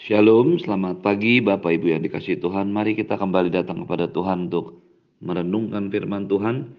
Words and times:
Shalom, 0.00 0.56
selamat 0.56 1.04
pagi 1.04 1.44
Bapak 1.44 1.76
Ibu 1.76 1.92
yang 1.92 2.00
dikasih 2.00 2.40
Tuhan. 2.40 2.72
Mari 2.72 2.96
kita 2.96 3.20
kembali 3.20 3.52
datang 3.52 3.84
kepada 3.84 4.08
Tuhan 4.08 4.48
untuk 4.48 4.80
merenungkan 5.20 5.92
firman 5.92 6.24
Tuhan. 6.24 6.72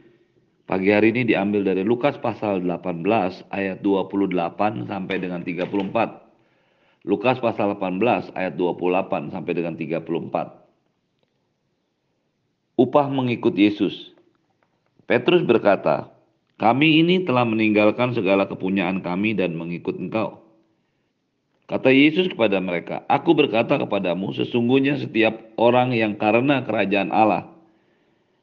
Pagi 0.65 0.89
hari 0.89 1.13
ini 1.13 1.29
diambil 1.29 1.61
dari 1.61 1.85
Lukas 1.85 2.17
pasal 2.17 2.65
18 2.65 3.05
ayat 3.53 3.85
28 3.85 4.89
sampai 4.89 5.15
dengan 5.21 5.45
34. 5.45 7.05
Lukas 7.05 7.37
pasal 7.37 7.77
18 7.77 8.33
ayat 8.33 8.57
28 8.57 9.29
sampai 9.29 9.53
dengan 9.53 9.77
34. 9.77 10.01
Upah 12.73 13.05
mengikut 13.05 13.53
Yesus. 13.53 14.17
Petrus 15.05 15.45
berkata, 15.45 16.09
"Kami 16.57 17.05
ini 17.05 17.21
telah 17.21 17.45
meninggalkan 17.45 18.17
segala 18.17 18.49
kepunyaan 18.49 19.05
kami 19.05 19.37
dan 19.37 19.53
mengikut 19.53 19.93
Engkau." 20.01 20.40
Kata 21.71 21.87
Yesus 21.87 22.27
kepada 22.27 22.59
mereka, 22.59 23.07
Aku 23.07 23.31
berkata 23.31 23.79
kepadamu, 23.79 24.35
sesungguhnya 24.35 24.99
setiap 24.99 25.55
orang 25.55 25.95
yang 25.95 26.19
karena 26.19 26.67
kerajaan 26.67 27.15
Allah 27.15 27.47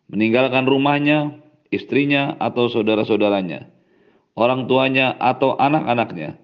meninggalkan 0.09 0.65
rumahnya, 0.65 1.37
istrinya 1.69 2.41
atau 2.41 2.73
saudara-saudaranya, 2.73 3.69
orang 4.33 4.65
tuanya 4.65 5.12
atau 5.20 5.61
anak-anaknya, 5.61 6.41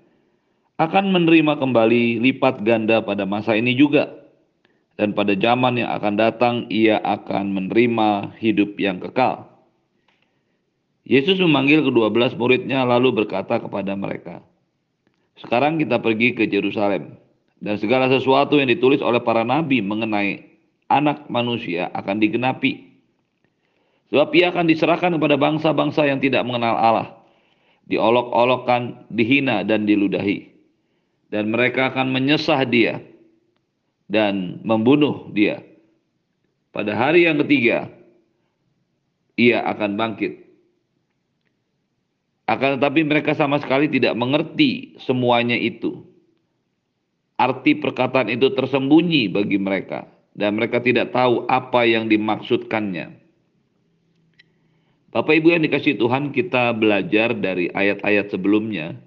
akan 0.76 1.04
menerima 1.08 1.56
kembali 1.56 2.20
lipat 2.20 2.60
ganda 2.60 3.00
pada 3.00 3.24
masa 3.24 3.56
ini 3.56 3.72
juga. 3.72 4.20
Dan 4.94 5.10
pada 5.10 5.34
zaman 5.34 5.80
yang 5.80 5.90
akan 5.90 6.14
datang, 6.14 6.54
ia 6.70 7.02
akan 7.02 7.50
menerima 7.50 8.38
hidup 8.38 8.78
yang 8.78 9.02
kekal. 9.02 9.50
Yesus 11.02 11.40
memanggil 11.42 11.82
kedua 11.82 12.14
belas 12.14 12.36
muridnya 12.38 12.86
lalu 12.86 13.24
berkata 13.24 13.58
kepada 13.58 13.98
mereka, 13.98 14.44
sekarang 15.38 15.82
kita 15.82 15.98
pergi 15.98 16.34
ke 16.34 16.46
Yerusalem 16.46 17.18
dan 17.58 17.80
segala 17.80 18.06
sesuatu 18.06 18.60
yang 18.60 18.70
ditulis 18.70 19.02
oleh 19.02 19.18
para 19.24 19.42
nabi 19.42 19.80
mengenai 19.80 20.54
anak 20.92 21.26
manusia 21.32 21.90
akan 21.96 22.20
digenapi. 22.20 22.92
Sebab 24.12 24.30
ia 24.36 24.52
akan 24.52 24.68
diserahkan 24.68 25.10
kepada 25.16 25.34
bangsa-bangsa 25.34 26.06
yang 26.06 26.20
tidak 26.22 26.44
mengenal 26.46 26.76
Allah, 26.76 27.08
diolok-olokkan, 27.88 29.08
dihina 29.10 29.64
dan 29.66 29.88
diludahi. 29.88 30.54
Dan 31.32 31.50
mereka 31.50 31.90
akan 31.90 32.14
menyesah 32.14 32.62
dia 32.62 33.02
dan 34.06 34.62
membunuh 34.62 35.32
dia. 35.34 35.58
Pada 36.70 36.94
hari 36.94 37.26
yang 37.26 37.42
ketiga, 37.42 37.90
ia 39.34 39.66
akan 39.66 39.98
bangkit. 39.98 40.43
Akan 42.44 42.76
tetapi 42.76 43.00
mereka 43.08 43.32
sama 43.32 43.56
sekali 43.56 43.88
tidak 43.88 44.12
mengerti 44.16 45.00
semuanya 45.00 45.56
itu. 45.56 46.04
Arti 47.40 47.74
perkataan 47.74 48.30
itu 48.30 48.52
tersembunyi 48.52 49.32
bagi 49.32 49.58
mereka 49.58 50.06
dan 50.36 50.54
mereka 50.58 50.78
tidak 50.84 51.10
tahu 51.10 51.48
apa 51.48 51.82
yang 51.88 52.06
dimaksudkannya. 52.06 53.24
Bapak 55.14 55.34
Ibu 55.38 55.54
yang 55.54 55.62
dikasih 55.62 55.94
Tuhan, 55.94 56.34
kita 56.34 56.74
belajar 56.74 57.38
dari 57.38 57.70
ayat-ayat 57.70 58.34
sebelumnya 58.34 58.98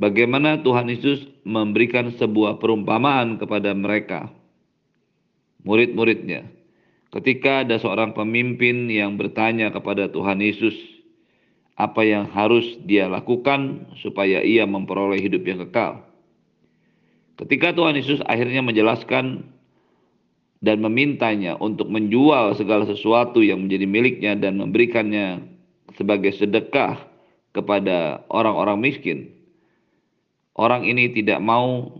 bagaimana 0.00 0.64
Tuhan 0.64 0.90
Yesus 0.90 1.28
memberikan 1.44 2.08
sebuah 2.16 2.58
perumpamaan 2.58 3.36
kepada 3.36 3.76
mereka, 3.76 4.32
murid-muridnya. 5.62 6.48
Ketika 7.12 7.62
ada 7.62 7.78
seorang 7.78 8.10
pemimpin 8.16 8.90
yang 8.90 9.14
bertanya 9.14 9.70
kepada 9.70 10.10
Tuhan 10.10 10.42
Yesus, 10.42 10.74
apa 11.74 12.06
yang 12.06 12.30
harus 12.30 12.78
dia 12.86 13.10
lakukan 13.10 13.90
supaya 13.98 14.42
ia 14.42 14.62
memperoleh 14.62 15.18
hidup 15.18 15.42
yang 15.42 15.58
kekal. 15.66 16.06
Ketika 17.34 17.74
Tuhan 17.74 17.98
Yesus 17.98 18.22
akhirnya 18.30 18.62
menjelaskan 18.62 19.42
dan 20.62 20.80
memintanya 20.80 21.58
untuk 21.58 21.90
menjual 21.90 22.54
segala 22.56 22.86
sesuatu 22.86 23.42
yang 23.42 23.66
menjadi 23.66 23.86
miliknya 23.90 24.32
dan 24.38 24.62
memberikannya 24.62 25.44
sebagai 25.98 26.32
sedekah 26.32 26.96
kepada 27.52 28.24
orang-orang 28.30 28.80
miskin. 28.80 29.18
Orang 30.54 30.86
ini 30.86 31.10
tidak 31.10 31.42
mau 31.42 31.90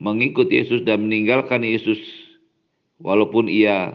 mengikut 0.00 0.48
Yesus 0.48 0.86
dan 0.86 1.04
meninggalkan 1.06 1.66
Yesus 1.66 1.98
walaupun 3.02 3.50
ia 3.50 3.92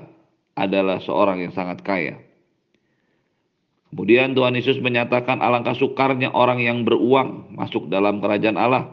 adalah 0.53 1.01
seorang 1.01 1.41
yang 1.41 1.53
sangat 1.56 1.81
kaya. 1.81 2.22
Kemudian 3.95 4.35
Tuhan 4.35 4.59
Yesus 4.59 4.83
menyatakan 4.83 5.39
alangkah 5.39 5.72
sukarnya 5.72 6.28
orang 6.35 6.59
yang 6.59 6.83
beruang 6.83 7.56
masuk 7.56 7.88
dalam 7.88 8.19
kerajaan 8.19 8.59
Allah. 8.59 8.91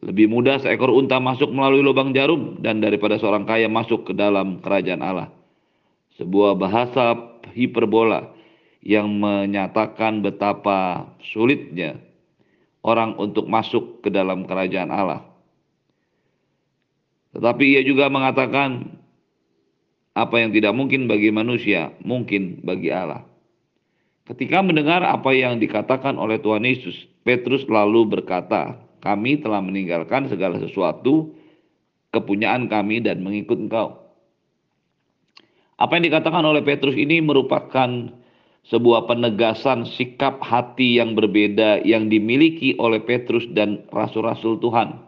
Lebih 0.00 0.32
mudah 0.32 0.56
seekor 0.56 0.88
unta 0.88 1.20
masuk 1.20 1.52
melalui 1.52 1.84
lubang 1.84 2.16
jarum 2.16 2.64
dan 2.64 2.80
daripada 2.80 3.20
seorang 3.20 3.44
kaya 3.44 3.68
masuk 3.68 4.08
ke 4.08 4.16
dalam 4.16 4.64
kerajaan 4.64 5.04
Allah. 5.04 5.28
Sebuah 6.16 6.56
bahasa 6.56 7.12
hiperbola 7.52 8.32
yang 8.80 9.20
menyatakan 9.20 10.24
betapa 10.24 11.04
sulitnya 11.20 12.00
orang 12.80 13.20
untuk 13.20 13.52
masuk 13.52 14.00
ke 14.00 14.08
dalam 14.08 14.48
kerajaan 14.48 14.88
Allah. 14.88 15.28
Tetapi 17.36 17.76
ia 17.76 17.84
juga 17.84 18.08
mengatakan 18.08 18.96
apa 20.16 20.40
yang 20.40 20.56
tidak 20.56 20.72
mungkin 20.72 21.04
bagi 21.04 21.28
manusia, 21.28 21.92
mungkin 22.00 22.64
bagi 22.64 22.88
Allah. 22.88 23.33
Ketika 24.24 24.64
mendengar 24.64 25.04
apa 25.04 25.36
yang 25.36 25.60
dikatakan 25.60 26.16
oleh 26.16 26.40
Tuhan 26.40 26.64
Yesus, 26.64 26.96
Petrus 27.28 27.68
lalu 27.68 28.08
berkata, 28.08 28.80
"Kami 29.04 29.36
telah 29.44 29.60
meninggalkan 29.60 30.32
segala 30.32 30.56
sesuatu 30.56 31.36
kepunyaan 32.08 32.72
kami 32.72 33.04
dan 33.04 33.20
mengikut 33.20 33.60
Engkau." 33.60 34.00
Apa 35.76 36.00
yang 36.00 36.08
dikatakan 36.08 36.40
oleh 36.40 36.64
Petrus 36.64 36.96
ini 36.96 37.20
merupakan 37.20 38.08
sebuah 38.64 39.04
penegasan 39.04 39.84
sikap 39.92 40.40
hati 40.40 40.96
yang 40.96 41.12
berbeda 41.12 41.84
yang 41.84 42.08
dimiliki 42.08 42.72
oleh 42.80 43.04
Petrus 43.04 43.44
dan 43.52 43.84
rasul-rasul 43.92 44.56
Tuhan. 44.56 45.04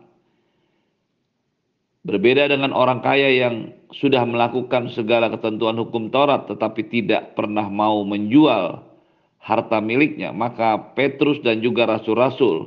Berbeda 2.05 2.53
dengan 2.53 2.77
orang 2.77 3.01
kaya 3.01 3.33
yang 3.33 3.73
sudah 3.97 4.23
melakukan 4.29 4.93
segala 4.93 5.33
ketentuan 5.33 5.81
hukum 5.81 6.13
Taurat 6.13 6.47
tetapi 6.47 6.87
tidak 6.93 7.35
pernah 7.35 7.67
mau 7.67 8.05
menjual 8.07 8.86
harta 9.47 9.79
miliknya, 9.79 10.35
maka 10.35 10.75
Petrus 10.99 11.39
dan 11.47 11.63
juga 11.63 11.87
rasul-rasul 11.87 12.67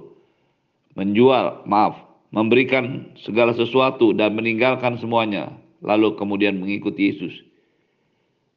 menjual, 0.96 1.68
maaf, 1.68 2.00
memberikan 2.32 3.12
segala 3.20 3.52
sesuatu 3.52 4.16
dan 4.16 4.32
meninggalkan 4.40 4.96
semuanya, 4.96 5.52
lalu 5.84 6.16
kemudian 6.16 6.56
mengikuti 6.56 7.12
Yesus. 7.12 7.36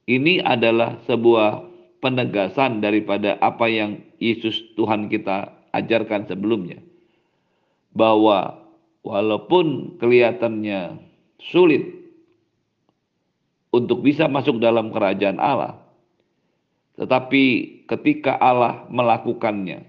Ini 0.06 0.38
adalah 0.46 1.02
sebuah 1.10 1.66
penegasan 1.98 2.78
daripada 2.78 3.38
apa 3.42 3.66
yang 3.66 3.98
Yesus 4.22 4.54
Tuhan 4.78 5.10
kita 5.10 5.50
ajarkan 5.74 6.30
sebelumnya. 6.30 6.78
Bahwa 7.90 8.62
walaupun 9.02 9.98
kelihatannya 9.98 10.98
sulit 11.42 11.90
untuk 13.74 14.02
bisa 14.06 14.30
masuk 14.30 14.62
dalam 14.62 14.90
kerajaan 14.94 15.38
Allah, 15.42 15.78
tetapi 16.98 17.42
ketika 17.92 18.40
Allah 18.40 18.88
melakukannya, 18.88 19.84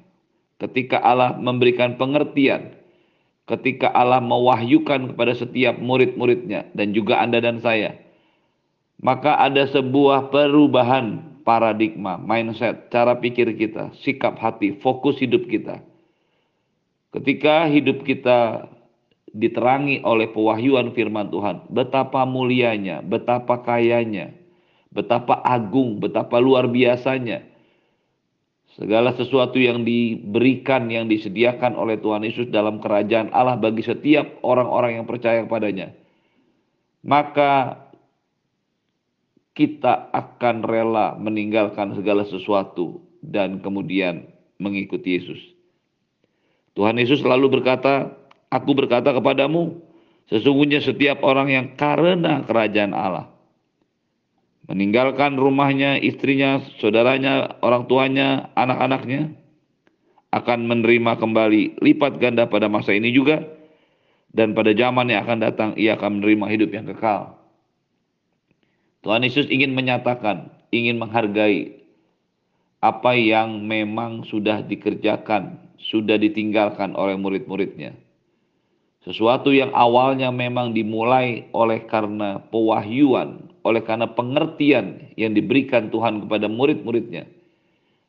ketika 0.60 1.00
Allah 1.00 1.40
memberikan 1.40 1.96
pengertian, 1.96 2.76
ketika 3.48 3.88
Allah 3.96 4.20
mewahyukan 4.20 5.16
kepada 5.16 5.32
setiap 5.40 5.80
murid-muridnya 5.80 6.68
dan 6.76 6.92
juga 6.92 7.24
Anda 7.24 7.40
dan 7.40 7.64
saya, 7.64 7.96
maka 9.00 9.40
ada 9.40 9.64
sebuah 9.72 10.32
perubahan 10.36 11.40
paradigma, 11.48 12.20
mindset, 12.20 12.92
cara 12.92 13.16
pikir 13.20 13.52
kita, 13.56 13.92
sikap 14.04 14.40
hati, 14.40 14.76
fokus 14.80 15.20
hidup 15.20 15.48
kita. 15.48 15.80
Ketika 17.16 17.68
hidup 17.70 18.04
kita 18.04 18.68
diterangi 19.32 20.02
oleh 20.02 20.32
pewahyuan 20.32 20.92
firman 20.96 21.30
Tuhan, 21.30 21.68
betapa 21.70 22.26
mulianya, 22.26 23.04
betapa 23.06 23.62
kayanya, 23.62 24.34
betapa 24.90 25.42
agung, 25.46 26.00
betapa 26.00 26.40
luar 26.42 26.66
biasanya. 26.70 27.53
Segala 28.74 29.14
sesuatu 29.14 29.62
yang 29.62 29.86
diberikan, 29.86 30.90
yang 30.90 31.06
disediakan 31.06 31.78
oleh 31.78 32.02
Tuhan 32.02 32.26
Yesus 32.26 32.50
dalam 32.50 32.82
kerajaan 32.82 33.30
Allah 33.30 33.54
bagi 33.54 33.86
setiap 33.86 34.42
orang-orang 34.42 34.98
yang 34.98 35.06
percaya 35.06 35.46
kepadanya. 35.46 35.94
Maka 37.06 37.78
kita 39.54 40.10
akan 40.10 40.66
rela 40.66 41.14
meninggalkan 41.22 41.94
segala 41.94 42.26
sesuatu 42.26 43.06
dan 43.22 43.62
kemudian 43.62 44.26
mengikuti 44.58 45.22
Yesus. 45.22 45.42
Tuhan 46.74 46.98
Yesus 46.98 47.22
selalu 47.22 47.62
berkata, 47.62 48.10
Aku 48.50 48.74
berkata 48.74 49.14
kepadamu, 49.14 49.82
sesungguhnya 50.34 50.82
setiap 50.82 51.22
orang 51.22 51.54
yang 51.54 51.66
karena 51.78 52.42
kerajaan 52.42 52.98
Allah 52.98 53.33
meninggalkan 54.68 55.36
rumahnya, 55.36 56.00
istrinya, 56.00 56.64
saudaranya, 56.80 57.60
orang 57.60 57.88
tuanya, 57.88 58.50
anak-anaknya, 58.56 59.36
akan 60.34 60.66
menerima 60.66 61.20
kembali 61.20 61.84
lipat 61.84 62.18
ganda 62.18 62.50
pada 62.50 62.66
masa 62.72 62.96
ini 62.96 63.14
juga. 63.14 63.44
dan 64.34 64.58
pada 64.58 64.74
zaman 64.74 65.14
yang 65.14 65.24
akan 65.24 65.40
datang 65.46 65.70
ia 65.78 65.94
akan 65.94 66.20
menerima 66.20 66.46
hidup 66.58 66.70
yang 66.74 66.86
kekal. 66.90 67.38
Tuhan 69.06 69.22
Yesus 69.22 69.46
ingin 69.54 69.78
menyatakan, 69.78 70.50
ingin 70.74 70.98
menghargai 70.98 71.86
apa 72.82 73.14
yang 73.14 73.64
memang 73.64 74.26
sudah 74.28 74.66
dikerjakan, 74.66 75.62
sudah 75.78 76.18
ditinggalkan 76.18 76.98
oleh 76.98 77.14
murid-muridnya. 77.16 77.94
Sesuatu 79.06 79.52
yang 79.54 79.70
awalnya 79.76 80.32
memang 80.34 80.74
dimulai 80.74 81.46
oleh 81.54 81.84
karena 81.86 82.42
pewahyuan, 82.50 83.53
oleh 83.64 83.82
karena 83.84 84.12
pengertian 84.12 85.16
yang 85.16 85.32
diberikan 85.32 85.88
Tuhan 85.88 86.28
kepada 86.28 86.52
murid-muridnya. 86.52 87.28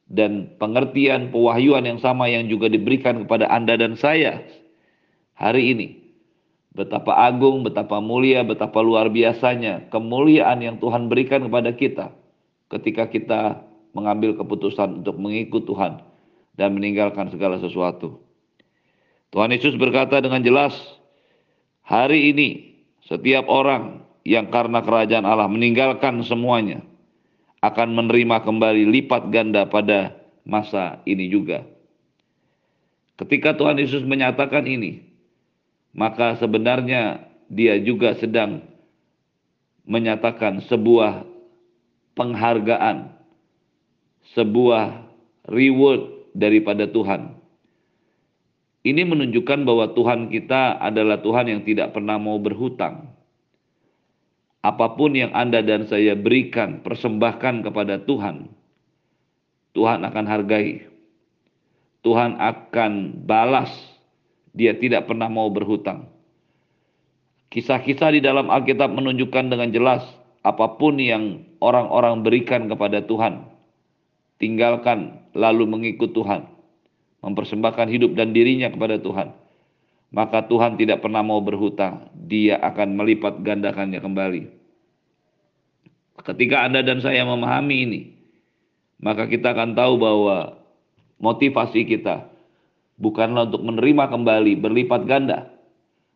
Dan 0.04 0.52
pengertian 0.60 1.32
pewahyuan 1.32 1.88
yang 1.88 1.96
sama 1.96 2.28
yang 2.28 2.44
juga 2.50 2.68
diberikan 2.68 3.24
kepada 3.24 3.48
Anda 3.48 3.80
dan 3.80 3.96
saya 3.96 4.44
hari 5.38 5.72
ini. 5.72 5.88
Betapa 6.74 7.14
agung, 7.14 7.62
betapa 7.62 8.02
mulia, 8.02 8.42
betapa 8.42 8.82
luar 8.82 9.08
biasanya 9.08 9.88
kemuliaan 9.94 10.58
yang 10.60 10.76
Tuhan 10.82 11.06
berikan 11.06 11.46
kepada 11.46 11.70
kita 11.72 12.10
ketika 12.68 13.06
kita 13.06 13.62
mengambil 13.94 14.34
keputusan 14.34 15.00
untuk 15.00 15.14
mengikut 15.16 15.64
Tuhan 15.70 16.02
dan 16.58 16.74
meninggalkan 16.74 17.30
segala 17.30 17.62
sesuatu. 17.62 18.18
Tuhan 19.30 19.54
Yesus 19.54 19.78
berkata 19.78 20.18
dengan 20.18 20.42
jelas, 20.42 20.74
hari 21.86 22.34
ini 22.34 22.48
setiap 23.06 23.46
orang 23.46 24.02
yang 24.24 24.48
karena 24.48 24.80
kerajaan 24.80 25.28
Allah 25.28 25.46
meninggalkan 25.46 26.24
semuanya 26.24 26.80
akan 27.60 27.96
menerima 27.96 28.44
kembali 28.44 28.82
lipat 28.88 29.28
ganda 29.32 29.68
pada 29.68 30.16
masa 30.44 31.00
ini 31.04 31.28
juga. 31.28 31.64
Ketika 33.14 33.54
Tuhan 33.54 33.78
Yesus 33.78 34.02
menyatakan 34.02 34.66
ini, 34.66 35.06
maka 35.94 36.34
sebenarnya 36.36 37.30
dia 37.46 37.78
juga 37.78 38.18
sedang 38.18 38.64
menyatakan 39.86 40.64
sebuah 40.66 41.22
penghargaan, 42.18 43.14
sebuah 44.34 45.06
reward 45.46 46.32
daripada 46.34 46.90
Tuhan 46.90 47.44
ini 48.84 49.00
menunjukkan 49.08 49.64
bahwa 49.64 49.96
Tuhan 49.96 50.28
kita 50.28 50.76
adalah 50.76 51.16
Tuhan 51.24 51.48
yang 51.48 51.60
tidak 51.64 51.96
pernah 51.96 52.20
mau 52.20 52.36
berhutang. 52.36 53.13
Apa 54.64 54.96
pun 54.96 55.12
yang 55.12 55.28
Anda 55.36 55.60
dan 55.60 55.84
saya 55.84 56.16
berikan, 56.16 56.80
persembahkan 56.80 57.68
kepada 57.68 58.00
Tuhan, 58.00 58.48
Tuhan 59.76 60.00
akan 60.08 60.24
hargai. 60.24 60.88
Tuhan 62.00 62.40
akan 62.40 63.24
balas. 63.28 63.68
Dia 64.56 64.72
tidak 64.72 65.04
pernah 65.04 65.28
mau 65.28 65.52
berhutang. 65.52 66.08
Kisah-kisah 67.52 68.16
di 68.16 68.20
dalam 68.24 68.48
Alkitab 68.48 68.88
menunjukkan 68.88 69.52
dengan 69.52 69.68
jelas 69.68 70.00
apa 70.40 70.80
pun 70.80 70.96
yang 70.96 71.44
orang-orang 71.60 72.24
berikan 72.24 72.64
kepada 72.64 73.04
Tuhan, 73.04 73.44
tinggalkan 74.40 75.28
lalu 75.36 75.68
mengikut 75.68 76.16
Tuhan 76.16 76.54
mempersembahkan 77.24 77.88
hidup 77.88 78.12
dan 78.12 78.36
dirinya 78.36 78.68
kepada 78.68 79.00
Tuhan, 79.00 79.32
maka 80.14 80.46
Tuhan 80.46 80.78
tidak 80.78 81.02
pernah 81.02 81.26
mau 81.26 81.42
berhutang, 81.42 82.06
Dia 82.14 82.62
akan 82.62 82.94
melipat 82.94 83.42
gandakannya 83.42 83.98
kembali. 83.98 84.42
Ketika 86.22 86.62
Anda 86.62 86.86
dan 86.86 87.02
saya 87.02 87.26
memahami 87.26 87.76
ini, 87.82 88.00
maka 89.02 89.26
kita 89.26 89.50
akan 89.50 89.74
tahu 89.74 89.98
bahwa 89.98 90.62
motivasi 91.18 91.82
kita 91.90 92.30
bukanlah 92.94 93.50
untuk 93.50 93.66
menerima 93.66 94.04
kembali 94.06 94.52
berlipat 94.62 95.02
ganda. 95.10 95.50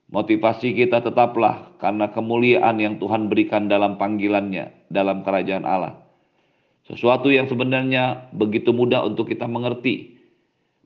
Motivasi 0.08 0.72
kita 0.72 1.04
tetaplah 1.04 1.76
karena 1.82 2.08
kemuliaan 2.08 2.80
yang 2.80 2.96
Tuhan 2.96 3.28
berikan 3.28 3.68
dalam 3.68 4.00
panggilannya, 4.00 4.88
dalam 4.88 5.20
kerajaan 5.20 5.68
Allah. 5.68 6.00
Sesuatu 6.88 7.28
yang 7.28 7.44
sebenarnya 7.44 8.32
begitu 8.32 8.72
mudah 8.72 9.04
untuk 9.04 9.28
kita 9.28 9.44
mengerti, 9.44 10.17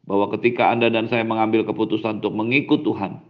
bahwa 0.06 0.31
ketika 0.38 0.70
Anda 0.70 0.90
dan 0.90 1.06
saya 1.06 1.22
mengambil 1.22 1.62
keputusan 1.66 2.22
untuk 2.22 2.34
mengikut 2.34 2.82
Tuhan, 2.82 3.22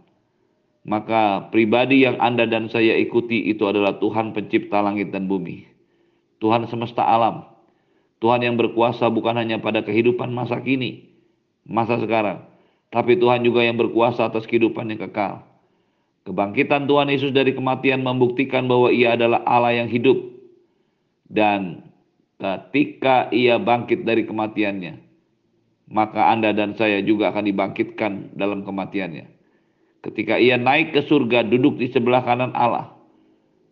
maka 0.83 1.47
pribadi 1.53 2.03
yang 2.03 2.19
Anda 2.19 2.49
dan 2.49 2.67
saya 2.67 2.97
ikuti 2.99 3.47
itu 3.47 3.63
adalah 3.69 4.01
Tuhan 4.01 4.35
pencipta 4.35 4.83
langit 4.83 5.13
dan 5.13 5.31
bumi. 5.31 5.69
Tuhan 6.43 6.67
semesta 6.67 7.07
alam. 7.07 7.47
Tuhan 8.19 8.39
yang 8.39 8.55
berkuasa 8.55 9.11
bukan 9.11 9.35
hanya 9.35 9.59
pada 9.59 9.83
kehidupan 9.83 10.31
masa 10.31 10.59
kini, 10.63 11.11
masa 11.67 11.99
sekarang, 11.99 12.47
tapi 12.87 13.19
Tuhan 13.19 13.43
juga 13.43 13.67
yang 13.67 13.75
berkuasa 13.75 14.31
atas 14.31 14.47
kehidupan 14.47 14.87
yang 14.95 15.03
kekal. 15.07 15.43
Kebangkitan 16.23 16.87
Tuhan 16.87 17.11
Yesus 17.11 17.35
dari 17.35 17.51
kematian 17.51 17.99
membuktikan 17.99 18.63
bahwa 18.63 18.87
ia 18.95 19.19
adalah 19.19 19.43
Allah 19.43 19.75
yang 19.75 19.91
hidup. 19.91 20.15
Dan 21.27 21.83
ketika 22.39 23.27
ia 23.35 23.59
bangkit 23.59 24.07
dari 24.07 24.23
kematiannya, 24.23 25.03
maka 25.93 26.33
Anda 26.33 26.51
dan 26.57 26.73
saya 26.73 27.05
juga 27.05 27.29
akan 27.29 27.45
dibangkitkan 27.45 28.33
dalam 28.33 28.65
kematiannya. 28.65 29.29
Ketika 30.03 30.41
ia 30.41 30.57
naik 30.57 30.91
ke 30.91 31.05
surga 31.05 31.45
duduk 31.47 31.77
di 31.79 31.87
sebelah 31.93 32.25
kanan 32.25 32.51
Allah, 32.57 32.97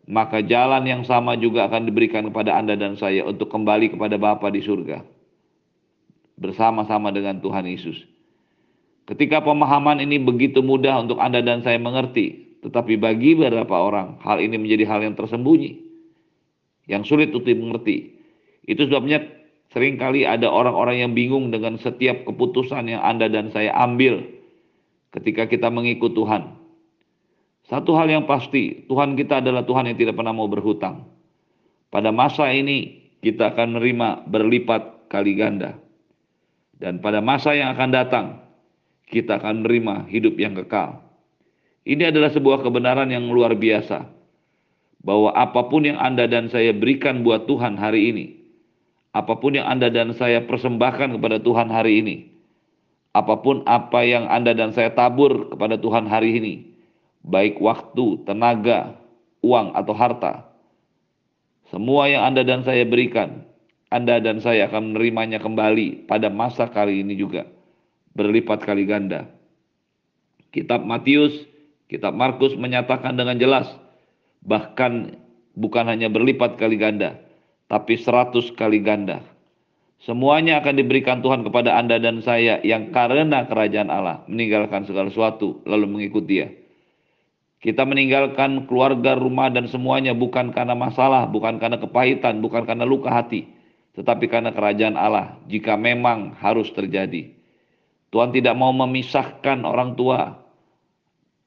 maka 0.06 0.40
jalan 0.46 0.86
yang 0.86 1.02
sama 1.04 1.36
juga 1.36 1.66
akan 1.68 1.90
diberikan 1.90 2.30
kepada 2.30 2.56
Anda 2.56 2.78
dan 2.78 2.96
saya 2.96 3.26
untuk 3.26 3.50
kembali 3.50 3.98
kepada 3.98 4.22
Bapa 4.22 4.54
di 4.54 4.62
surga. 4.62 5.02
Bersama-sama 6.38 7.10
dengan 7.10 7.42
Tuhan 7.42 7.66
Yesus. 7.68 8.06
Ketika 9.10 9.42
pemahaman 9.42 10.00
ini 10.00 10.22
begitu 10.22 10.62
mudah 10.62 11.02
untuk 11.02 11.18
Anda 11.20 11.42
dan 11.42 11.66
saya 11.66 11.82
mengerti, 11.82 12.62
tetapi 12.62 13.02
bagi 13.02 13.34
beberapa 13.34 13.74
orang 13.82 14.22
hal 14.22 14.38
ini 14.40 14.62
menjadi 14.62 14.86
hal 14.88 15.02
yang 15.04 15.18
tersembunyi, 15.18 15.82
yang 16.86 17.02
sulit 17.02 17.34
untuk 17.34 17.50
dimengerti. 17.50 18.14
Itu 18.70 18.86
sebabnya 18.88 19.41
Seringkali 19.72 20.28
ada 20.28 20.52
orang-orang 20.52 21.00
yang 21.00 21.12
bingung 21.16 21.48
dengan 21.48 21.80
setiap 21.80 22.28
keputusan 22.28 22.92
yang 22.92 23.00
Anda 23.00 23.32
dan 23.32 23.56
saya 23.56 23.72
ambil 23.80 24.20
ketika 25.16 25.48
kita 25.48 25.72
mengikut 25.72 26.12
Tuhan. 26.12 26.60
Satu 27.72 27.96
hal 27.96 28.12
yang 28.12 28.28
pasti, 28.28 28.84
Tuhan 28.92 29.16
kita 29.16 29.40
adalah 29.40 29.64
Tuhan 29.64 29.88
yang 29.88 29.96
tidak 29.96 30.20
pernah 30.20 30.36
mau 30.36 30.52
berhutang. 30.52 31.08
Pada 31.88 32.12
masa 32.12 32.52
ini 32.52 33.00
kita 33.24 33.56
akan 33.56 33.80
menerima 33.80 34.28
berlipat 34.28 35.08
kali 35.08 35.40
ganda. 35.40 35.80
Dan 36.76 37.00
pada 37.00 37.24
masa 37.24 37.56
yang 37.56 37.72
akan 37.72 37.90
datang, 37.96 38.26
kita 39.08 39.40
akan 39.40 39.64
menerima 39.64 40.12
hidup 40.12 40.36
yang 40.36 40.52
kekal. 40.58 41.00
Ini 41.88 42.12
adalah 42.12 42.34
sebuah 42.36 42.60
kebenaran 42.60 43.08
yang 43.08 43.24
luar 43.32 43.56
biasa. 43.56 44.04
Bahwa 45.00 45.32
apa 45.32 45.64
pun 45.72 45.88
yang 45.88 45.96
Anda 45.96 46.28
dan 46.28 46.52
saya 46.52 46.76
berikan 46.76 47.24
buat 47.24 47.48
Tuhan 47.48 47.80
hari 47.80 48.12
ini, 48.12 48.26
apa 49.12 49.34
pun 49.40 49.56
yang 49.56 49.68
Anda 49.68 49.92
dan 49.92 50.16
saya 50.16 50.44
persembahkan 50.48 51.20
kepada 51.20 51.38
Tuhan 51.44 51.68
hari 51.68 52.00
ini, 52.00 52.16
apa 53.12 53.44
pun 53.44 53.64
apa 53.68 54.08
yang 54.08 54.28
Anda 54.32 54.56
dan 54.56 54.72
saya 54.72 54.96
tabur 54.96 55.52
kepada 55.52 55.76
Tuhan 55.76 56.08
hari 56.08 56.40
ini, 56.40 56.54
baik 57.28 57.60
waktu, 57.60 58.24
tenaga, 58.24 58.96
uang, 59.44 59.76
atau 59.76 59.92
harta, 59.92 60.34
semua 61.72 62.08
yang 62.08 62.24
Anda 62.28 62.48
dan 62.48 62.64
saya 62.64 62.88
berikan, 62.88 63.44
Anda 63.92 64.24
dan 64.24 64.40
saya 64.40 64.72
akan 64.72 64.96
menerimanya 64.96 65.44
kembali 65.44 66.08
pada 66.08 66.32
masa 66.32 66.72
kali 66.72 67.04
ini 67.04 67.20
juga, 67.20 67.48
berlipat 68.16 68.64
kali 68.64 68.88
ganda. 68.88 69.28
Kitab 70.52 70.84
Matius, 70.84 71.32
kitab 71.88 72.12
Markus 72.16 72.56
menyatakan 72.56 73.16
dengan 73.16 73.36
jelas, 73.40 73.68
bahkan 74.44 75.20
bukan 75.56 75.88
hanya 75.88 76.08
berlipat 76.08 76.56
kali 76.56 76.76
ganda, 76.76 77.20
tapi 77.72 77.96
seratus 77.96 78.52
kali 78.52 78.84
ganda. 78.84 79.24
Semuanya 80.04 80.60
akan 80.60 80.76
diberikan 80.76 81.24
Tuhan 81.24 81.48
kepada 81.48 81.80
Anda 81.80 82.04
dan 82.04 82.20
saya 82.20 82.60
yang 82.68 82.92
karena 82.92 83.48
kerajaan 83.48 83.88
Allah 83.88 84.28
meninggalkan 84.28 84.84
segala 84.84 85.08
sesuatu 85.08 85.64
lalu 85.64 85.88
mengikut 85.88 86.28
dia. 86.28 86.52
Kita 87.62 87.86
meninggalkan 87.86 88.66
keluarga, 88.66 89.14
rumah 89.16 89.54
dan 89.54 89.70
semuanya 89.70 90.18
bukan 90.18 90.52
karena 90.52 90.74
masalah, 90.74 91.30
bukan 91.30 91.62
karena 91.62 91.78
kepahitan, 91.78 92.42
bukan 92.42 92.66
karena 92.66 92.84
luka 92.84 93.14
hati, 93.14 93.46
tetapi 93.94 94.26
karena 94.26 94.50
kerajaan 94.50 94.98
Allah 94.98 95.38
jika 95.46 95.78
memang 95.78 96.34
harus 96.42 96.74
terjadi. 96.74 97.30
Tuhan 98.10 98.34
tidak 98.34 98.58
mau 98.58 98.74
memisahkan 98.74 99.62
orang 99.64 99.94
tua 99.94 100.42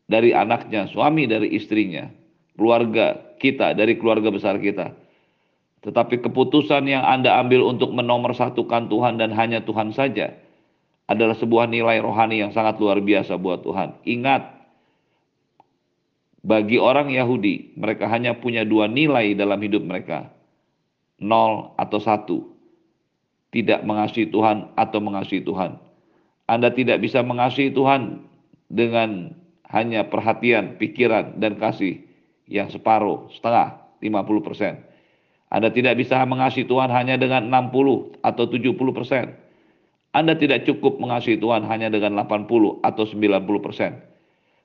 dari 0.07 0.31
anaknya, 0.31 0.87
suami 0.87 1.27
dari 1.27 1.51
istrinya, 1.59 2.07
keluarga 2.55 3.19
kita 3.43 3.75
dari 3.75 3.99
keluarga 3.99 4.31
besar 4.31 4.63
kita. 4.63 5.04
Tetapi 5.85 6.25
keputusan 6.25 6.89
yang 6.89 7.05
Anda 7.05 7.37
ambil 7.45 7.61
untuk 7.69 7.93
menomorsatukan 7.93 8.89
Tuhan 8.89 9.21
dan 9.21 9.37
hanya 9.37 9.61
Tuhan 9.61 9.93
saja 9.93 10.33
adalah 11.05 11.37
sebuah 11.37 11.69
nilai 11.69 12.01
rohani 12.01 12.41
yang 12.41 12.57
sangat 12.57 12.81
luar 12.81 13.05
biasa 13.05 13.37
buat 13.37 13.61
Tuhan. 13.61 14.01
Ingat, 14.09 14.43
bagi 16.41 16.81
orang 16.81 17.13
Yahudi, 17.13 17.77
mereka 17.77 18.09
hanya 18.09 18.33
punya 18.41 18.65
dua 18.65 18.89
nilai 18.89 19.37
dalam 19.37 19.61
hidup 19.61 19.85
mereka. 19.85 20.33
Nol 21.21 21.77
atau 21.77 22.01
satu. 22.01 22.39
Tidak 23.53 23.85
mengasihi 23.85 24.33
Tuhan 24.33 24.73
atau 24.75 24.99
mengasihi 25.05 25.45
Tuhan. 25.45 25.77
Anda 26.49 26.73
tidak 26.73 27.05
bisa 27.05 27.21
mengasihi 27.21 27.71
Tuhan 27.71 28.25
dengan 28.73 29.37
hanya 29.69 30.09
perhatian, 30.09 30.81
pikiran, 30.81 31.37
dan 31.39 31.61
kasih 31.61 32.03
yang 32.49 32.73
separuh, 32.73 33.29
setengah, 33.37 33.81
50 34.01 34.45
persen. 34.45 34.94
Anda 35.55 35.71
tidak 35.71 36.03
bisa 36.03 36.19
mengasihi 36.27 36.67
Tuhan 36.67 36.91
hanya 36.91 37.15
dengan 37.15 37.47
60 37.47 38.19
atau 38.27 38.45
70 38.51 38.75
persen. 38.91 39.39
Anda 40.11 40.35
tidak 40.35 40.67
cukup 40.67 40.99
mengasihi 40.99 41.39
Tuhan 41.39 41.63
hanya 41.71 41.95
dengan 41.95 42.19
80 42.19 42.83
atau 42.83 43.05
90 43.07 43.63
persen. 43.63 44.03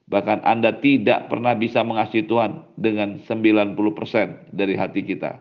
Bahkan 0.10 0.41
Anda 0.41 0.74
tidak 0.81 1.29
pernah 1.29 1.53
bisa 1.53 1.86
mengasihi 1.86 2.25
Tuhan 2.25 2.65
dengan 2.74 3.22
90 3.22 3.77
persen 3.93 4.41
dari 4.50 4.74
hati 4.74 5.05
kita. 5.05 5.38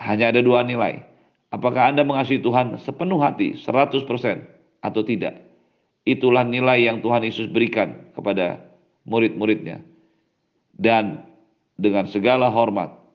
Hanya 0.00 0.32
ada 0.32 0.40
dua 0.40 0.64
nilai. 0.64 1.04
Apakah 1.52 1.92
Anda 1.92 2.00
mengasihi 2.00 2.40
Tuhan 2.40 2.80
sepenuh 2.80 3.20
hati, 3.20 3.60
100 3.60 4.08
persen, 4.08 4.48
atau 4.80 5.04
tidak? 5.04 5.36
Itulah 6.08 6.48
nilai 6.48 6.88
yang 6.88 7.04
Tuhan 7.04 7.28
Yesus 7.28 7.52
berikan 7.52 8.08
kepada 8.16 8.64
murid-muridnya. 9.04 9.84
Dan 10.72 11.28
dengan 11.76 12.08
segala 12.08 12.48
hormat, 12.48 13.07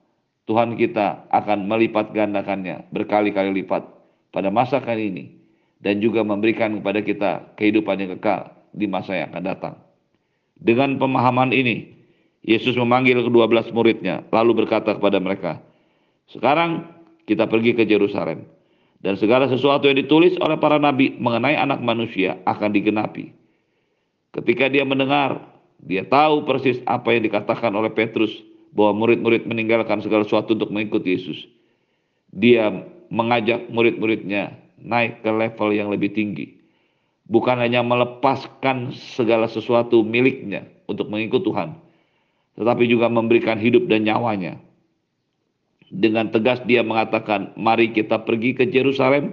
Tuhan 0.44 0.76
kita 0.76 1.28
akan 1.32 1.64
melipat 1.64 2.12
gandakannya 2.12 2.84
berkali-kali 2.92 3.64
lipat 3.64 3.80
pada 4.28 4.52
masa 4.52 4.84
kali 4.84 5.08
ini 5.08 5.24
dan 5.80 6.04
juga 6.04 6.20
memberikan 6.20 6.80
kepada 6.80 7.00
kita 7.00 7.32
kehidupan 7.56 7.96
yang 8.00 8.10
kekal 8.20 8.52
di 8.76 8.84
masa 8.84 9.16
yang 9.16 9.32
akan 9.32 9.44
datang. 9.44 9.74
Dengan 10.60 11.00
pemahaman 11.00 11.48
ini, 11.52 11.96
Yesus 12.44 12.76
memanggil 12.76 13.24
kedua 13.24 13.48
belas 13.48 13.72
muridnya 13.72 14.20
lalu 14.28 14.64
berkata 14.64 14.92
kepada 14.92 15.16
mereka, 15.16 15.64
Sekarang 16.28 16.92
kita 17.24 17.48
pergi 17.48 17.72
ke 17.72 17.88
Yerusalem 17.88 18.44
dan 19.00 19.16
segala 19.16 19.48
sesuatu 19.48 19.88
yang 19.88 19.96
ditulis 19.96 20.36
oleh 20.44 20.60
para 20.60 20.76
nabi 20.76 21.16
mengenai 21.16 21.56
anak 21.56 21.80
manusia 21.80 22.36
akan 22.44 22.68
digenapi. 22.72 23.32
Ketika 24.32 24.68
dia 24.68 24.84
mendengar, 24.84 25.40
dia 25.80 26.04
tahu 26.04 26.44
persis 26.44 26.80
apa 26.84 27.16
yang 27.16 27.24
dikatakan 27.28 27.72
oleh 27.72 27.92
Petrus 27.92 28.32
bahwa 28.74 29.06
murid-murid 29.06 29.46
meninggalkan 29.46 30.02
segala 30.02 30.26
sesuatu 30.26 30.58
untuk 30.58 30.74
mengikuti 30.74 31.14
Yesus. 31.14 31.38
Dia 32.34 32.70
mengajak 33.08 33.70
murid-muridnya 33.70 34.58
naik 34.82 35.22
ke 35.22 35.30
level 35.30 35.70
yang 35.70 35.88
lebih 35.88 36.10
tinggi. 36.10 36.58
Bukan 37.30 37.56
hanya 37.56 37.80
melepaskan 37.80 38.92
segala 38.92 39.48
sesuatu 39.48 40.04
miliknya 40.04 40.68
untuk 40.90 41.08
mengikut 41.08 41.40
Tuhan, 41.46 41.72
tetapi 42.60 42.84
juga 42.84 43.08
memberikan 43.08 43.56
hidup 43.56 43.88
dan 43.88 44.04
nyawanya 44.04 44.60
dengan 45.94 46.34
tegas 46.34 46.58
dia 46.66 46.82
mengatakan, 46.82 47.54
"Mari 47.54 47.94
kita 47.94 48.26
pergi 48.26 48.58
ke 48.58 48.66
Yerusalem 48.66 49.30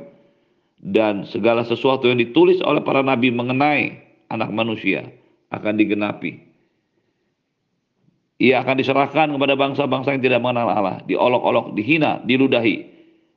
dan 0.82 1.26
segala 1.26 1.66
sesuatu 1.66 2.06
yang 2.06 2.22
ditulis 2.22 2.62
oleh 2.62 2.86
para 2.86 3.02
nabi 3.02 3.34
mengenai 3.34 3.98
anak 4.30 4.54
manusia 4.54 5.10
akan 5.50 5.74
digenapi." 5.82 6.51
Ia 8.42 8.66
akan 8.66 8.82
diserahkan 8.82 9.30
kepada 9.30 9.54
bangsa-bangsa 9.54 10.18
yang 10.18 10.24
tidak 10.26 10.42
mengenal 10.42 10.74
Allah, 10.74 10.98
diolok-olok, 11.06 11.78
dihina, 11.78 12.26
diludahi, 12.26 12.90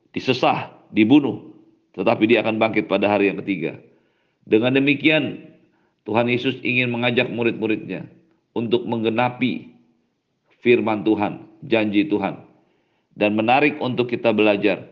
disesah, 0.09 0.73
dibunuh, 0.89 1.53
tetapi 1.93 2.25
dia 2.25 2.41
akan 2.41 2.57
bangkit 2.57 2.89
pada 2.89 3.05
hari 3.05 3.29
yang 3.29 3.37
ketiga. 3.45 3.77
Dengan 4.49 4.73
demikian, 4.73 5.45
Tuhan 6.09 6.25
Yesus 6.25 6.57
ingin 6.65 6.89
mengajak 6.89 7.29
murid-muridnya 7.29 8.09
untuk 8.57 8.89
menggenapi 8.89 9.77
firman 10.65 11.05
Tuhan, 11.05 11.45
janji 11.61 12.09
Tuhan 12.09 12.41
dan 13.15 13.33
menarik 13.33 13.79
untuk 13.79 14.11
kita 14.11 14.35
belajar. 14.35 14.85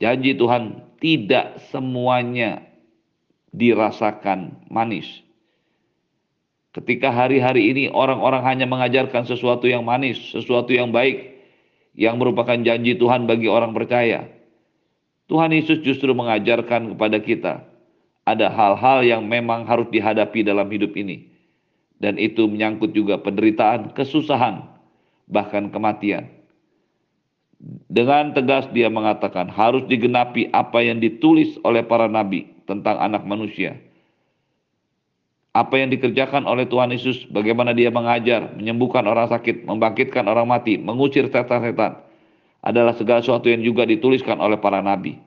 Janji 0.00 0.32
Tuhan 0.32 0.96
tidak 0.98 1.60
semuanya 1.68 2.64
dirasakan 3.52 4.64
manis. 4.72 5.06
Ketika 6.70 7.10
hari-hari 7.10 7.74
ini 7.74 7.84
orang-orang 7.90 8.46
hanya 8.46 8.66
mengajarkan 8.70 9.26
sesuatu 9.26 9.66
yang 9.66 9.82
manis, 9.82 10.18
sesuatu 10.30 10.70
yang 10.70 10.94
baik, 10.94 11.34
yang 11.98 12.14
merupakan 12.14 12.54
janji 12.62 12.94
Tuhan 12.94 13.26
bagi 13.26 13.50
orang 13.50 13.74
percaya. 13.74 14.30
Tuhan 15.26 15.50
Yesus 15.50 15.82
justru 15.82 16.14
mengajarkan 16.14 16.94
kepada 16.94 17.18
kita 17.18 17.54
ada 18.26 18.46
hal-hal 18.50 19.02
yang 19.02 19.22
memang 19.26 19.66
harus 19.66 19.90
dihadapi 19.90 20.46
dalam 20.46 20.70
hidup 20.70 20.94
ini. 20.94 21.26
Dan 22.00 22.16
itu 22.16 22.48
menyangkut 22.48 22.96
juga 22.96 23.20
penderitaan, 23.20 23.92
kesusahan, 23.92 24.64
bahkan 25.28 25.68
kematian. 25.68 26.30
Dengan 27.92 28.32
tegas 28.32 28.64
dia 28.72 28.88
mengatakan 28.88 29.52
harus 29.52 29.84
digenapi 29.84 30.48
apa 30.54 30.80
yang 30.80 30.96
ditulis 30.96 31.60
oleh 31.60 31.84
para 31.84 32.08
nabi 32.08 32.48
tentang 32.64 32.96
anak 32.96 33.20
manusia. 33.28 33.76
Apa 35.50 35.82
yang 35.82 35.90
dikerjakan 35.90 36.46
oleh 36.46 36.70
Tuhan 36.70 36.94
Yesus, 36.94 37.26
bagaimana 37.26 37.74
dia 37.74 37.90
mengajar, 37.90 38.54
menyembuhkan 38.54 39.02
orang 39.02 39.26
sakit, 39.26 39.66
membangkitkan 39.66 40.22
orang 40.30 40.46
mati, 40.46 40.78
mengusir 40.78 41.26
setan-setan, 41.26 41.98
adalah 42.62 42.94
segala 42.94 43.18
sesuatu 43.18 43.50
yang 43.50 43.66
juga 43.66 43.82
dituliskan 43.82 44.38
oleh 44.38 44.54
para 44.62 44.78
nabi. 44.78 45.18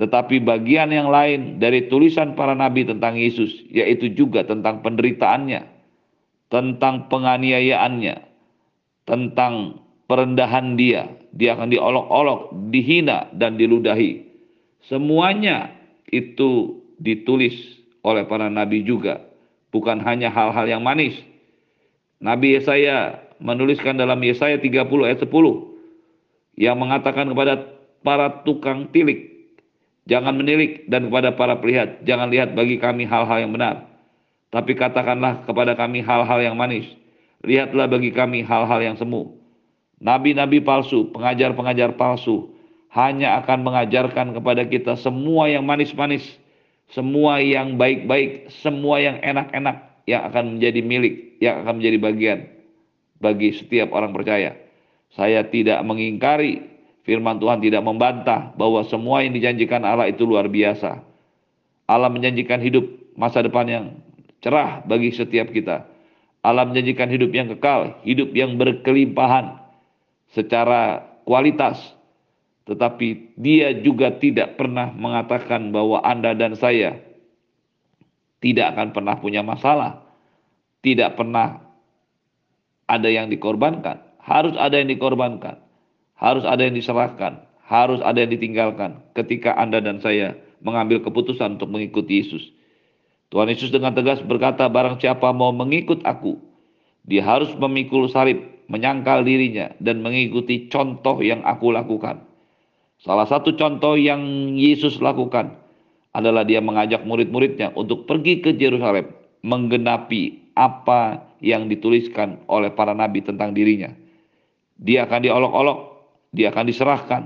Tetapi 0.00 0.40
bagian 0.40 0.88
yang 0.94 1.12
lain 1.12 1.60
dari 1.60 1.90
tulisan 1.92 2.38
para 2.38 2.56
nabi 2.56 2.88
tentang 2.88 3.20
Yesus, 3.20 3.52
yaitu 3.68 4.08
juga 4.16 4.46
tentang 4.48 4.80
penderitaannya, 4.80 5.66
tentang 6.48 7.10
penganiayaannya, 7.12 8.16
tentang 9.04 9.82
perendahan 10.08 10.78
dia, 10.78 11.04
dia 11.36 11.52
akan 11.52 11.68
diolok-olok, 11.68 12.72
dihina 12.72 13.28
dan 13.36 13.60
diludahi. 13.60 14.24
Semuanya 14.88 15.74
itu 16.08 16.80
ditulis 16.96 17.77
oleh 18.08 18.24
para 18.24 18.48
nabi 18.48 18.80
juga, 18.80 19.20
bukan 19.68 20.00
hanya 20.00 20.32
hal-hal 20.32 20.64
yang 20.64 20.80
manis. 20.80 21.14
Nabi 22.18 22.56
Yesaya 22.56 23.20
menuliskan 23.38 23.94
dalam 24.00 24.18
Yesaya 24.24 24.56
30 24.58 24.88
ayat 25.04 25.20
10 25.22 25.30
yang 26.58 26.76
mengatakan 26.80 27.28
kepada 27.30 27.68
para 28.00 28.42
tukang 28.42 28.90
tilik, 28.90 29.52
jangan 30.08 30.34
menilik 30.34 30.88
dan 30.88 31.12
kepada 31.12 31.36
para 31.36 31.60
pelihat, 31.60 32.02
jangan 32.02 32.32
lihat 32.32 32.56
bagi 32.56 32.80
kami 32.80 33.04
hal-hal 33.04 33.44
yang 33.44 33.52
benar. 33.52 33.86
Tapi 34.48 34.72
katakanlah 34.72 35.44
kepada 35.44 35.76
kami 35.76 36.00
hal-hal 36.00 36.40
yang 36.40 36.56
manis. 36.56 36.88
Lihatlah 37.44 37.86
bagi 37.86 38.10
kami 38.10 38.42
hal-hal 38.42 38.80
yang 38.82 38.96
semu 38.98 39.38
Nabi-nabi 39.98 40.62
palsu, 40.62 41.10
pengajar-pengajar 41.10 41.98
palsu 41.98 42.54
hanya 42.94 43.42
akan 43.42 43.66
mengajarkan 43.66 44.30
kepada 44.30 44.62
kita 44.64 44.94
semua 44.94 45.50
yang 45.50 45.66
manis-manis, 45.66 46.38
semua 46.88 47.40
yang 47.44 47.76
baik-baik, 47.76 48.48
semua 48.64 49.00
yang 49.00 49.20
enak-enak 49.20 50.04
yang 50.08 50.24
akan 50.24 50.56
menjadi 50.56 50.80
milik, 50.80 51.14
yang 51.38 51.64
akan 51.64 51.80
menjadi 51.80 51.98
bagian 52.00 52.38
bagi 53.20 53.52
setiap 53.52 53.92
orang 53.92 54.16
percaya. 54.16 54.56
Saya 55.12 55.44
tidak 55.44 55.80
mengingkari 55.84 56.64
firman 57.08 57.40
Tuhan 57.40 57.64
tidak 57.64 57.80
membantah 57.80 58.52
bahwa 58.52 58.84
semua 58.84 59.24
yang 59.24 59.32
dijanjikan 59.32 59.80
Allah 59.80 60.12
itu 60.12 60.28
luar 60.28 60.44
biasa. 60.44 61.00
Allah 61.88 62.12
menjanjikan 62.12 62.60
hidup 62.60 62.84
masa 63.16 63.40
depan 63.40 63.64
yang 63.64 63.84
cerah 64.44 64.84
bagi 64.84 65.08
setiap 65.16 65.48
kita. 65.48 65.88
Allah 66.44 66.68
menjanjikan 66.68 67.08
hidup 67.08 67.32
yang 67.32 67.48
kekal, 67.56 67.96
hidup 68.04 68.30
yang 68.36 68.60
berkelimpahan, 68.60 69.56
secara 70.36 71.02
kualitas, 71.24 71.80
tetapi 72.68 73.32
dia 73.40 73.72
juga 73.72 74.12
tidak 74.12 74.60
pernah 74.60 74.92
mengatakan 74.92 75.72
bahwa 75.72 76.04
Anda 76.04 76.36
dan 76.36 76.52
saya 76.52 77.00
tidak 78.44 78.76
akan 78.76 78.92
pernah 78.92 79.16
punya 79.16 79.40
masalah, 79.40 80.04
tidak 80.84 81.16
pernah 81.16 81.64
ada 82.84 83.08
yang 83.08 83.32
dikorbankan, 83.32 84.04
harus 84.20 84.52
ada 84.60 84.76
yang 84.76 84.92
dikorbankan, 84.92 85.56
harus 86.20 86.44
ada 86.44 86.60
yang 86.68 86.76
diserahkan, 86.76 87.40
harus 87.64 88.04
ada 88.04 88.20
yang 88.20 88.36
ditinggalkan 88.36 89.00
ketika 89.16 89.56
Anda 89.56 89.80
dan 89.80 90.04
saya 90.04 90.36
mengambil 90.60 91.00
keputusan 91.00 91.56
untuk 91.56 91.72
mengikuti 91.72 92.20
Yesus. 92.20 92.52
Tuhan 93.32 93.48
Yesus 93.48 93.72
dengan 93.72 93.96
tegas 93.96 94.20
berkata, 94.20 94.68
barang 94.68 95.00
siapa 95.00 95.32
mau 95.32 95.56
mengikut 95.56 96.04
aku, 96.04 96.36
dia 97.08 97.24
harus 97.24 97.48
memikul 97.56 98.12
salib 98.12 98.44
menyangkal 98.68 99.24
dirinya 99.24 99.72
dan 99.80 100.04
mengikuti 100.04 100.68
contoh 100.68 101.24
yang 101.24 101.40
aku 101.48 101.72
lakukan. 101.72 102.27
Salah 102.98 103.26
satu 103.30 103.54
contoh 103.54 103.94
yang 103.94 104.54
Yesus 104.58 104.98
lakukan 104.98 105.54
adalah 106.10 106.42
dia 106.42 106.58
mengajak 106.58 107.06
murid-muridnya 107.06 107.70
untuk 107.78 108.10
pergi 108.10 108.42
ke 108.42 108.54
Yerusalem, 108.54 109.14
menggenapi 109.46 110.54
apa 110.58 111.22
yang 111.38 111.70
dituliskan 111.70 112.42
oleh 112.50 112.74
para 112.74 112.90
nabi 112.92 113.22
tentang 113.22 113.54
dirinya. 113.54 113.94
Dia 114.78 115.06
akan 115.06 115.20
diolok-olok, 115.22 115.78
dia 116.34 116.50
akan 116.50 116.64
diserahkan, 116.66 117.22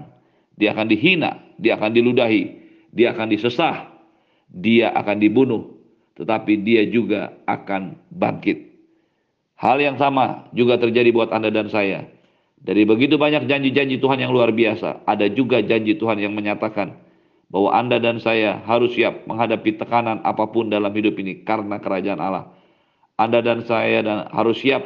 dia 0.60 0.76
akan 0.76 0.86
dihina, 0.92 1.40
dia 1.56 1.80
akan 1.80 1.90
diludahi, 1.96 2.44
dia 2.92 3.16
akan 3.16 3.32
disesah, 3.32 3.88
dia 4.52 4.92
akan 4.92 5.16
dibunuh, 5.16 5.72
tetapi 6.20 6.60
dia 6.60 6.84
juga 6.84 7.32
akan 7.48 7.96
bangkit 8.12 8.72
Hal 9.62 9.78
yang 9.78 9.94
sama 9.94 10.50
juga 10.50 10.74
terjadi 10.74 11.14
buat 11.14 11.30
Anda 11.30 11.54
dan 11.54 11.70
saya. 11.70 12.10
Dari 12.62 12.86
begitu 12.86 13.18
banyak 13.18 13.50
janji-janji 13.50 13.98
Tuhan 13.98 14.22
yang 14.22 14.30
luar 14.30 14.54
biasa, 14.54 15.02
ada 15.02 15.26
juga 15.26 15.58
janji 15.58 15.98
Tuhan 15.98 16.22
yang 16.22 16.30
menyatakan 16.30 16.94
bahwa 17.50 17.74
Anda 17.74 17.98
dan 17.98 18.22
saya 18.22 18.62
harus 18.62 18.94
siap 18.94 19.26
menghadapi 19.26 19.82
tekanan 19.82 20.22
apa 20.22 20.46
pun 20.46 20.70
dalam 20.70 20.94
hidup 20.94 21.18
ini 21.18 21.42
karena 21.42 21.82
kerajaan 21.82 22.22
Allah. 22.22 22.54
Anda 23.18 23.42
dan 23.42 23.66
saya 23.66 24.00
dan 24.06 24.30
harus 24.30 24.62
siap 24.62 24.82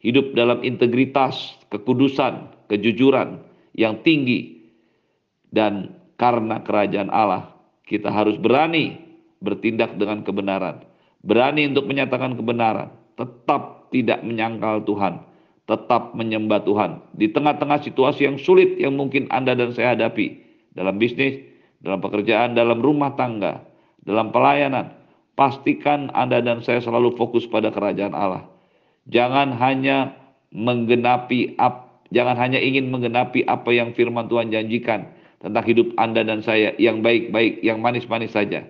hidup 0.00 0.32
dalam 0.34 0.64
integritas, 0.64 1.54
kekudusan, 1.68 2.66
kejujuran 2.72 3.44
yang 3.76 4.00
tinggi. 4.02 4.58
Dan 5.48 5.96
karena 6.20 6.60
kerajaan 6.64 7.08
Allah, 7.08 7.54
kita 7.84 8.12
harus 8.12 8.36
berani 8.36 8.98
bertindak 9.40 9.96
dengan 9.96 10.24
kebenaran. 10.24 10.84
Berani 11.22 11.70
untuk 11.70 11.86
menyatakan 11.86 12.34
kebenaran. 12.34 12.92
Tetap 13.16 13.90
tidak 13.94 14.20
menyangkal 14.22 14.82
Tuhan. 14.84 15.22
Tetap 15.68 16.16
menyembah 16.16 16.64
Tuhan. 16.64 17.04
Di 17.12 17.28
tengah-tengah 17.28 17.84
situasi 17.84 18.24
yang 18.24 18.40
sulit 18.40 18.80
yang 18.80 18.96
mungkin 18.96 19.28
Anda 19.28 19.52
dan 19.52 19.76
saya 19.76 19.92
hadapi. 19.92 20.40
Dalam 20.72 20.96
bisnis, 20.96 21.44
dalam 21.84 22.00
pekerjaan, 22.00 22.56
dalam 22.56 22.80
rumah 22.80 23.12
tangga, 23.14 23.62
dalam 24.02 24.32
pelayanan. 24.32 24.96
Pastikan 25.36 26.10
Anda 26.16 26.42
dan 26.42 26.64
saya 26.64 26.82
selalu 26.82 27.14
fokus 27.14 27.46
pada 27.46 27.70
kerajaan 27.70 28.16
Allah. 28.16 28.48
Jangan 29.06 29.54
hanya 29.54 30.16
menggenapi 30.50 31.54
jangan 32.08 32.36
hanya 32.40 32.58
ingin 32.58 32.88
menggenapi 32.88 33.44
apa 33.44 33.68
yang 33.70 33.92
firman 33.92 34.26
Tuhan 34.26 34.48
janjikan 34.48 35.06
tentang 35.38 35.64
hidup 35.64 35.94
Anda 35.94 36.26
dan 36.26 36.42
saya 36.42 36.74
yang 36.80 37.04
baik-baik, 37.04 37.62
yang 37.62 37.78
manis-manis 37.78 38.34
saja. 38.34 38.66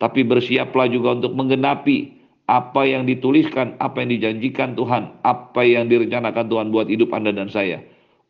Tapi 0.00 0.24
bersiaplah 0.24 0.88
juga 0.88 1.14
untuk 1.14 1.36
menggenapi 1.36 2.19
apa 2.50 2.82
yang 2.82 3.06
dituliskan, 3.06 3.78
apa 3.78 4.02
yang 4.02 4.10
dijanjikan 4.18 4.74
Tuhan, 4.74 5.22
apa 5.22 5.62
yang 5.62 5.86
direncanakan 5.86 6.50
Tuhan 6.50 6.66
buat 6.74 6.90
hidup 6.90 7.14
Anda 7.14 7.30
dan 7.30 7.46
saya. 7.46 7.78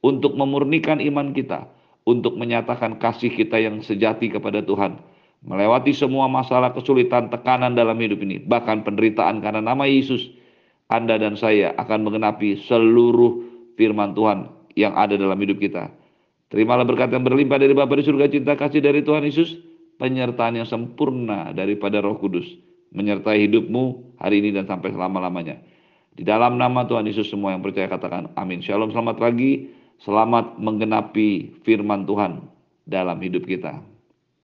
Untuk 0.05 0.37
memurnikan 0.37 1.01
iman 1.01 1.33
kita, 1.33 1.65
untuk 2.05 2.37
menyatakan 2.37 3.01
kasih 3.01 3.33
kita 3.33 3.57
yang 3.57 3.81
sejati 3.81 4.29
kepada 4.29 4.61
Tuhan 4.61 5.01
melewati 5.41 5.97
semua 5.97 6.29
masalah 6.29 6.73
kesulitan 6.77 7.33
tekanan 7.33 7.73
dalam 7.73 7.97
hidup 7.97 8.21
ini, 8.21 8.45
bahkan 8.45 8.85
penderitaan 8.85 9.41
karena 9.41 9.65
nama 9.65 9.89
Yesus, 9.89 10.29
Anda 10.93 11.17
dan 11.17 11.41
saya 11.41 11.73
akan 11.81 12.05
mengenapi 12.05 12.61
seluruh 12.69 13.41
firman 13.81 14.13
Tuhan 14.13 14.53
yang 14.77 14.93
ada 14.97 15.17
dalam 15.17 15.41
hidup 15.41 15.57
kita. 15.57 15.89
Terimalah 16.51 16.85
berkat 16.85 17.15
yang 17.15 17.25
berlimpah 17.25 17.63
dari 17.63 17.73
Bapa 17.73 17.95
di 17.97 18.05
surga 18.05 18.27
cinta 18.29 18.53
kasih 18.59 18.83
dari 18.85 19.01
Tuhan 19.01 19.25
Yesus, 19.25 19.57
penyertaan 19.97 20.61
yang 20.61 20.69
sempurna 20.69 21.55
daripada 21.55 22.03
Roh 22.03 22.19
Kudus, 22.19 22.45
menyertai 22.91 23.47
hidupmu 23.47 24.17
hari 24.19 24.43
ini 24.43 24.55
dan 24.55 24.67
sampai 24.67 24.95
selama-lamanya. 24.95 25.59
Di 26.15 26.27
dalam 26.27 26.59
nama 26.59 26.85
Tuhan 26.85 27.07
Yesus 27.07 27.31
semua 27.31 27.55
yang 27.55 27.63
percaya 27.63 27.87
katakan 27.87 28.35
amin. 28.35 28.61
Shalom, 28.61 28.91
selamat 28.91 29.17
pagi, 29.17 29.71
selamat 30.03 30.59
menggenapi 30.59 31.63
firman 31.63 32.05
Tuhan 32.05 32.45
dalam 32.85 33.19
hidup 33.23 33.47
kita. 33.47 33.90